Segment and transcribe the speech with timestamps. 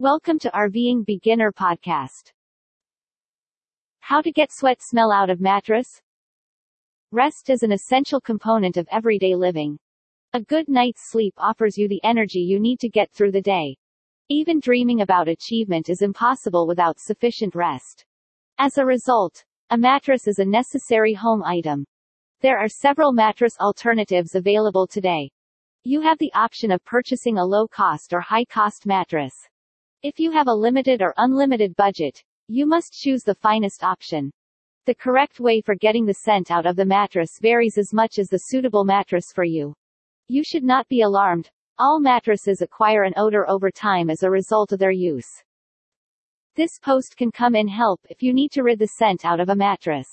[0.00, 2.32] Welcome to RVing Beginner Podcast.
[3.98, 6.00] How to get sweat smell out of mattress?
[7.12, 9.78] Rest is an essential component of everyday living.
[10.32, 13.76] A good night's sleep offers you the energy you need to get through the day.
[14.30, 18.06] Even dreaming about achievement is impossible without sufficient rest.
[18.56, 21.84] As a result, a mattress is a necessary home item.
[22.40, 25.30] There are several mattress alternatives available today.
[25.84, 29.34] You have the option of purchasing a low-cost or high-cost mattress.
[30.02, 34.30] If you have a limited or unlimited budget, you must choose the finest option.
[34.86, 38.28] The correct way for getting the scent out of the mattress varies as much as
[38.28, 39.74] the suitable mattress for you.
[40.26, 41.50] You should not be alarmed.
[41.78, 45.28] All mattresses acquire an odor over time as a result of their use.
[46.56, 49.50] This post can come in help if you need to rid the scent out of
[49.50, 50.08] a mattress.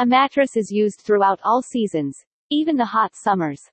[0.00, 3.70] A mattress is used throughout all seasons, even the hot summers.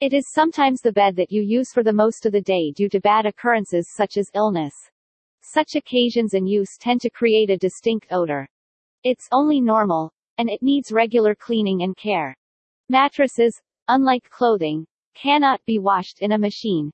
[0.00, 2.88] It is sometimes the bed that you use for the most of the day due
[2.90, 4.72] to bad occurrences such as illness.
[5.40, 8.48] Such occasions and use tend to create a distinct odor.
[9.02, 12.36] It's only normal, and it needs regular cleaning and care.
[12.88, 16.92] Mattresses, unlike clothing, cannot be washed in a machine.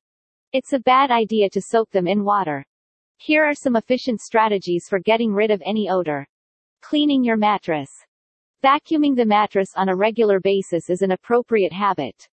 [0.55, 2.65] It's a bad idea to soak them in water.
[3.19, 6.27] Here are some efficient strategies for getting rid of any odor.
[6.81, 7.91] Cleaning your mattress.
[8.65, 12.31] Vacuuming the mattress on a regular basis is an appropriate habit.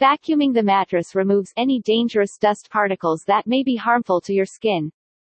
[0.00, 4.90] Vacuuming the mattress removes any dangerous dust particles that may be harmful to your skin.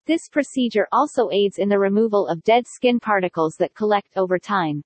[0.04, 4.82] This procedure also aids in the removal of dead skin particles that collect over time.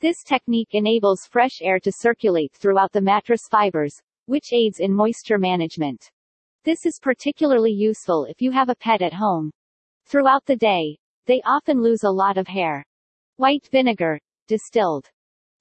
[0.00, 5.38] This technique enables fresh air to circulate throughout the mattress fibers, which aids in moisture
[5.38, 6.10] management.
[6.64, 9.50] This is particularly useful if you have a pet at home.
[10.04, 12.84] Throughout the day, they often lose a lot of hair.
[13.36, 15.08] White vinegar, Distilled.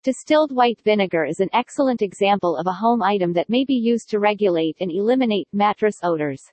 [0.03, 4.09] Distilled white vinegar is an excellent example of a home item that may be used
[4.09, 6.43] to regulate and eliminate mattress odors.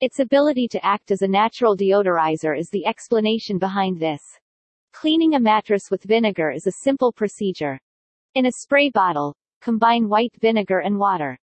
[0.00, 4.20] Its ability to act as a natural deodorizer is the explanation behind this.
[4.92, 7.78] Cleaning a mattress with vinegar is a simple procedure.
[8.34, 11.38] In a spray bottle, combine white vinegar and water.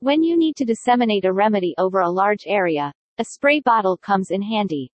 [0.00, 4.32] When you need to disseminate a remedy over a large area, a spray bottle comes
[4.32, 4.90] in handy.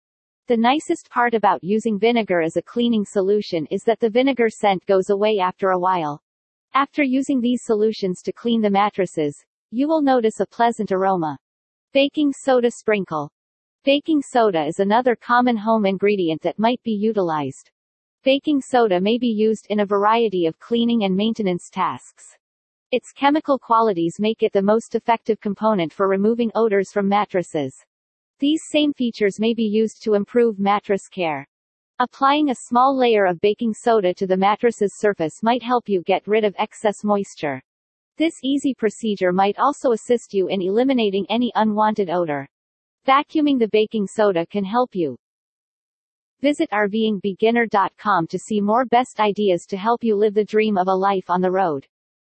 [0.50, 4.84] The nicest part about using vinegar as a cleaning solution is that the vinegar scent
[4.84, 6.20] goes away after a while.
[6.74, 11.38] After using these solutions to clean the mattresses, you will notice a pleasant aroma.
[11.92, 13.30] Baking soda sprinkle.
[13.84, 17.70] Baking soda is another common home ingredient that might be utilized.
[18.24, 22.24] Baking soda may be used in a variety of cleaning and maintenance tasks.
[22.90, 27.72] Its chemical qualities make it the most effective component for removing odors from mattresses.
[28.40, 31.46] These same features may be used to improve mattress care.
[31.98, 36.26] Applying a small layer of baking soda to the mattress's surface might help you get
[36.26, 37.62] rid of excess moisture.
[38.16, 42.48] This easy procedure might also assist you in eliminating any unwanted odor.
[43.06, 45.18] Vacuuming the baking soda can help you.
[46.40, 50.94] Visit RVingBeginner.com to see more best ideas to help you live the dream of a
[50.94, 51.86] life on the road.